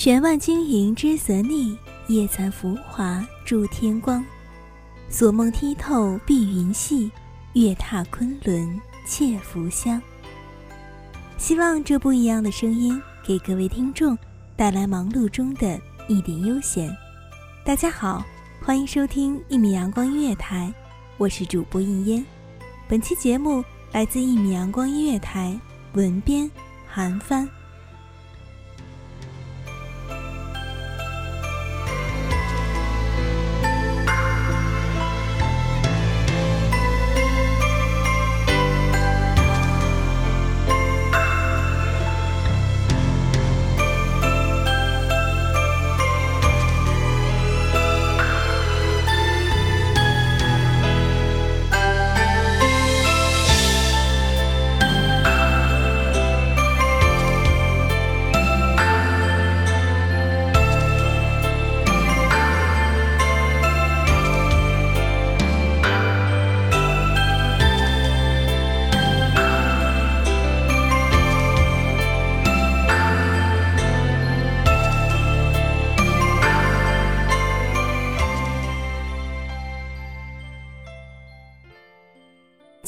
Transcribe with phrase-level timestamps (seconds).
[0.00, 4.24] 悬万金银之则逆，夜残浮华铸天光。
[5.10, 7.10] 所梦剔透碧云细，
[7.52, 10.00] 月踏昆仑窃浮香。
[11.36, 14.16] 希望这不一样的声音给各位听众
[14.56, 15.78] 带来忙碌中的
[16.08, 16.90] 一点悠闲。
[17.62, 18.24] 大家好，
[18.62, 20.72] 欢迎收听一米阳光音乐台，
[21.18, 22.24] 我是主播应烟。
[22.88, 23.62] 本期节目
[23.92, 25.60] 来自一米阳光音乐台，
[25.92, 26.50] 文编
[26.88, 27.46] 韩帆。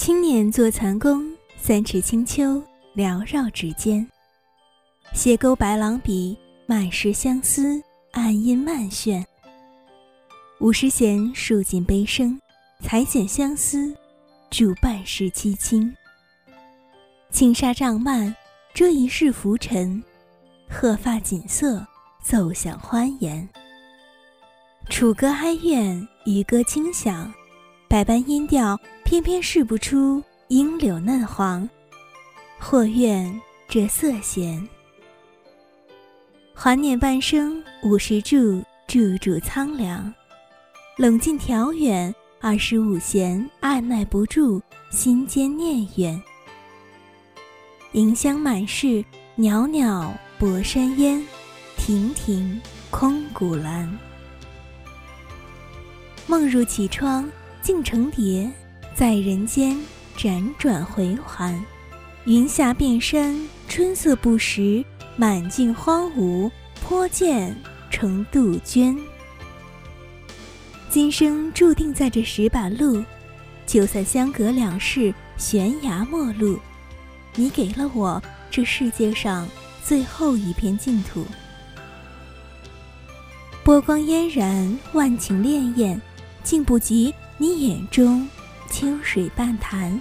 [0.05, 2.61] 青年坐残宫，三尺清秋
[2.97, 4.05] 缭绕指尖。
[5.13, 6.37] 斜钩白狼笔，
[6.67, 7.81] 满是相思，
[8.11, 9.25] 暗音漫炫。
[10.59, 12.37] 五十弦数尽悲声，
[12.81, 13.95] 裁剪相思，
[14.51, 15.95] 铸半世凄清。
[17.31, 18.35] 轻纱帐幔，
[18.75, 20.03] 遮一世浮尘；
[20.69, 21.81] 鹤发锦瑟，
[22.25, 23.49] 奏响欢颜。
[24.89, 27.33] 楚歌哀怨，渔歌轻响，
[27.89, 28.77] 百般音调。
[29.13, 31.69] 偏偏试不出樱柳嫩黄，
[32.59, 34.67] 或怨这色闲。
[36.55, 40.11] 怀念半生五十柱，柱柱苍凉。
[40.97, 46.19] 冷静调远二十五弦，按耐不住心间念远。
[47.93, 49.05] 银香满室，
[49.37, 51.23] 袅袅薄山烟，
[51.77, 52.59] 亭亭
[52.91, 53.87] 空谷兰。
[56.27, 57.31] 梦入绮窗，
[57.61, 58.51] 镜成蝶。
[58.95, 59.79] 在人间
[60.19, 61.59] 辗转回环，
[62.27, 64.85] 云霞变山，春色不识，
[65.17, 66.51] 满径荒芜，
[66.85, 67.57] 颇见
[67.91, 68.99] 成杜鹃。
[70.91, 73.03] 今生注定在这石板路，
[73.67, 76.59] 就算相隔两世悬崖陌路，
[77.35, 79.49] 你给了我这世界上
[79.83, 81.25] 最后一片净土。
[83.65, 85.99] 波光嫣然，万顷潋滟，
[86.45, 88.29] 竟不及你眼中。
[88.73, 90.01] 秋水半潭，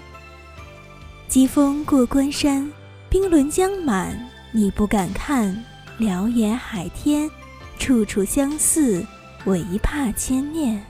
[1.27, 2.71] 疾风过关山，
[3.09, 4.17] 冰轮将满，
[4.53, 5.53] 你不敢看。
[5.97, 7.29] 辽远海天，
[7.77, 9.05] 处处相似，
[9.43, 10.81] 唯怕牵念。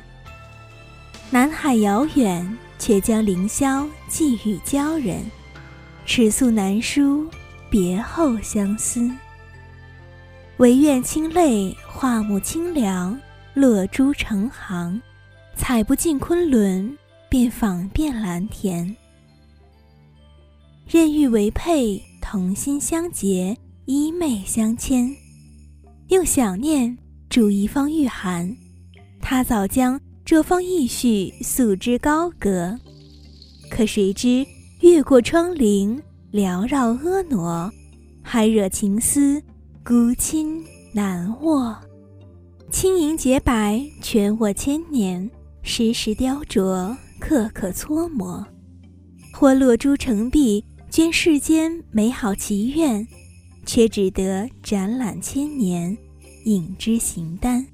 [1.31, 5.19] 南海遥远，却将凌霄寄予鲛人。
[6.05, 7.27] 尺素难书，
[7.69, 9.09] 别后相思。
[10.57, 13.19] 唯愿清泪，化目清凉，
[13.55, 15.01] 落珠成行，
[15.55, 16.95] 采不尽昆仑。
[17.31, 18.93] 便访遍蓝田，
[20.85, 23.55] 任欲为配，同心相结，
[23.85, 25.15] 衣袂相牵，
[26.09, 26.97] 又想念
[27.29, 28.53] 煮一方御寒。
[29.21, 32.77] 他早将这方意绪诉之高阁，
[33.69, 34.45] 可谁知
[34.81, 36.01] 越过窗棂，
[36.33, 37.71] 缭绕婀娜，
[38.21, 39.41] 还惹情思
[39.85, 40.61] 孤亲
[40.93, 41.73] 难卧。
[42.69, 45.31] 轻盈洁白，全卧千年，
[45.63, 48.45] 时时雕琢，刻刻搓磨。
[49.31, 53.07] 或落珠成璧，捐世间美好祈愿，
[53.65, 55.97] 却只得展览千年，
[56.43, 57.65] 影之形单。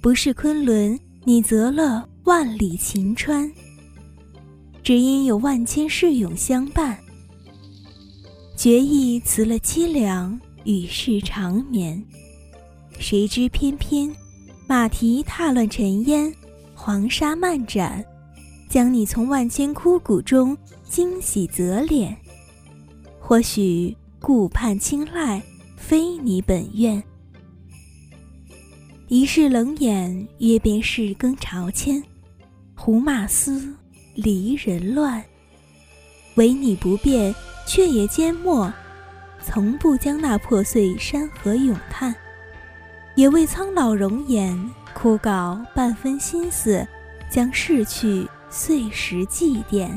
[0.00, 3.52] 不是昆仑，你择了万里晴川，
[4.82, 6.98] 只因有万千世永相伴。
[8.56, 12.02] 决意辞了凄凉，与世长眠。
[12.98, 14.10] 谁知偏偏
[14.66, 16.34] 马蹄踏乱尘烟，
[16.74, 18.04] 黄沙漫展。
[18.70, 22.14] 将你从万千枯骨中惊喜择敛，
[23.18, 25.42] 或许顾盼青睐，
[25.76, 27.02] 非你本愿。
[29.08, 32.00] 一世冷眼，约便是更朝迁。
[32.76, 33.74] 胡马嘶，
[34.14, 35.20] 离人乱。
[36.36, 37.34] 唯你不变，
[37.66, 38.72] 却也缄默，
[39.44, 42.14] 从不将那破碎山河咏叹，
[43.16, 46.86] 也为苍老容颜枯槁半分心思，
[47.28, 48.28] 将逝去。
[48.52, 49.88] 碎石祭奠，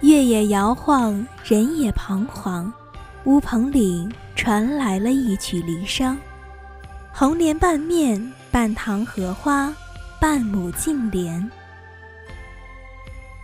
[0.00, 2.72] 月也摇晃，人也彷徨。
[3.24, 6.16] 乌篷里传来了一曲离殇，
[7.12, 9.74] 红莲半面，半塘荷花，
[10.20, 11.50] 半亩净莲。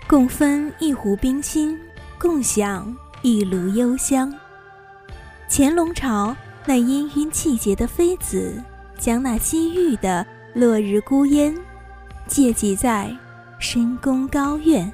[0.06, 1.76] 共分一壶冰心，
[2.20, 4.32] 共享一炉幽香。
[5.50, 8.62] 乾隆朝那氤氲气节的妃子，
[8.96, 11.52] 将那西域的落日孤烟。
[12.32, 13.14] 借寄在
[13.58, 14.90] 深宫高院，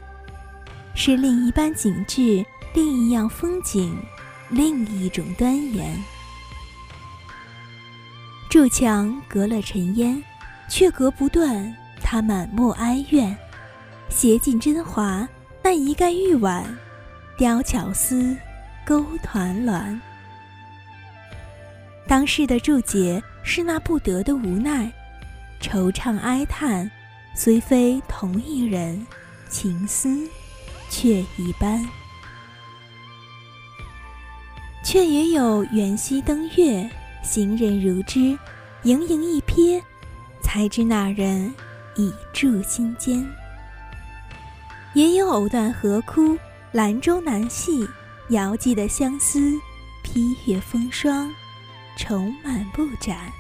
[0.97, 2.45] 是另一般景致，
[2.75, 3.97] 另一样风景，
[4.49, 5.97] 另一种端严。
[8.51, 10.21] 筑墙隔了尘烟，
[10.69, 13.39] 却隔不断他满目哀怨。
[14.09, 15.27] 写尽真华，
[15.63, 16.65] 那一盖玉碗，
[17.37, 18.37] 雕巧思，
[18.85, 20.01] 勾团栾。
[22.09, 24.91] 当时的注解是那不得的无奈，
[25.61, 26.91] 惆怅哀叹。
[27.41, 29.07] 虽非同一人，
[29.49, 30.29] 情思
[30.91, 31.89] 却一般。
[34.85, 36.91] 却也有缘溪登月，
[37.23, 38.37] 行人如织，
[38.83, 39.81] 盈盈一瞥，
[40.43, 41.55] 才知那人
[41.95, 43.25] 已住心间。
[44.95, 46.37] 也有藕断河枯，
[46.73, 47.89] 兰舟难系，
[48.31, 49.53] 遥寄的相思，
[50.03, 51.33] 披月风霜，
[51.97, 53.33] 愁满布展。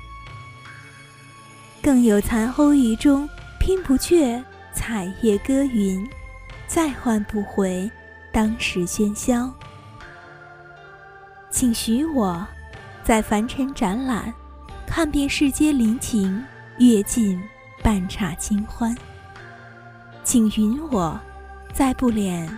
[1.83, 3.29] 更有残后雨中。
[3.69, 4.43] 听不却
[4.73, 6.09] 彩叶歌云，
[6.67, 7.91] 再换不回
[8.32, 9.53] 当时喧嚣。
[11.50, 12.49] 请许我，
[13.05, 14.32] 在凡尘展览，
[14.87, 16.43] 看遍世间离情，
[16.79, 17.38] 阅尽
[17.82, 18.97] 半刹清欢。
[20.25, 21.20] 请允我，
[21.75, 22.49] 在不敛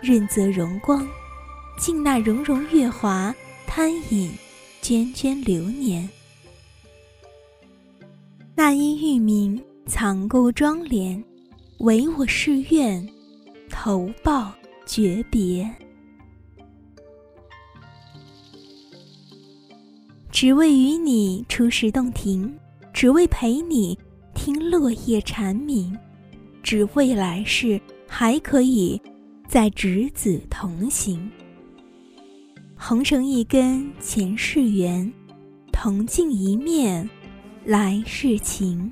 [0.00, 1.06] 润泽荣光，
[1.76, 3.34] 敬那融融月华，
[3.66, 4.34] 贪饮
[4.80, 6.08] 涓涓流年。
[8.54, 9.62] 那因玉名。
[9.86, 11.22] 藏垢庄帘，
[11.80, 13.06] 唯我是愿，
[13.68, 14.50] 投报
[14.86, 15.70] 诀别。
[20.32, 22.58] 只为与你初识洞庭，
[22.94, 23.96] 只为陪你
[24.34, 25.94] 听落叶蝉鸣，
[26.62, 27.78] 只为来世
[28.08, 28.98] 还可以
[29.46, 31.30] 再执子同行。
[32.74, 35.12] 红绳一根前世缘，
[35.70, 37.08] 铜镜一面
[37.66, 38.90] 来世情。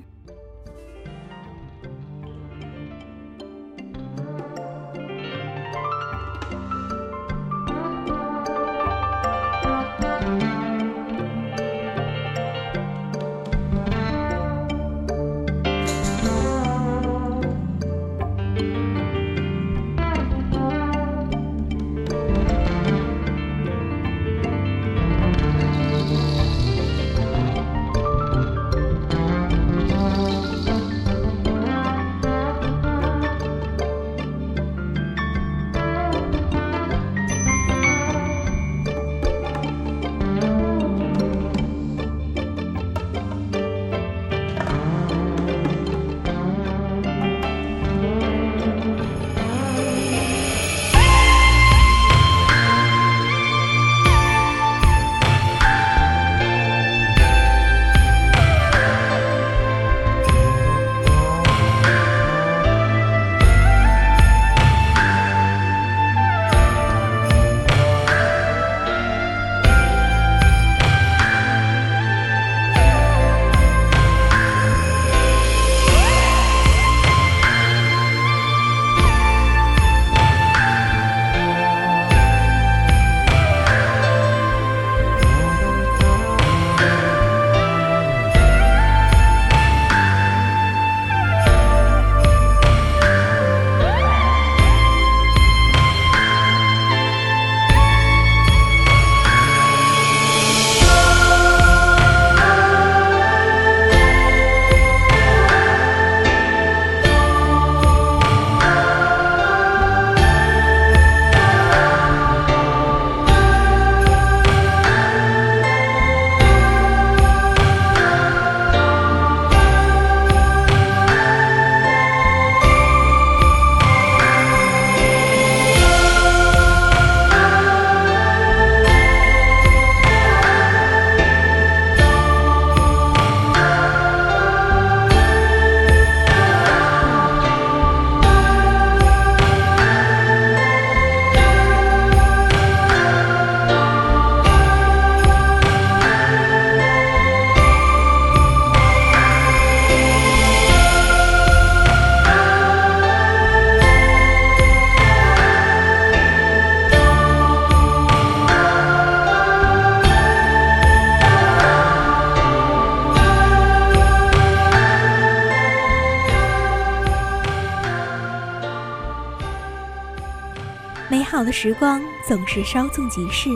[171.33, 173.49] 好的时光总是稍纵即逝，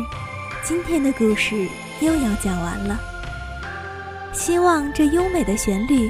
[0.64, 1.68] 今天的故事
[2.02, 3.00] 又要讲完了。
[4.34, 6.10] 希望这优美的旋律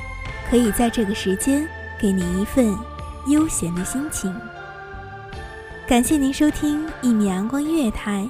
[0.50, 1.68] 可以在这个时间
[2.00, 2.74] 给你一份
[3.26, 4.34] 悠闲的心情。
[5.86, 8.26] 感谢您收听一米阳光音乐台，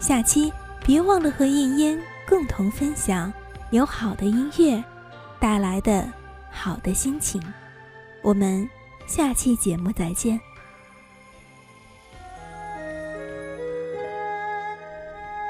[0.00, 0.50] 下期
[0.86, 3.30] 别忘了和燕燕共同分享
[3.70, 4.82] 有好的音乐
[5.38, 6.10] 带来的
[6.50, 7.38] 好的心情。
[8.22, 8.66] 我们
[9.06, 10.40] 下期节目再见。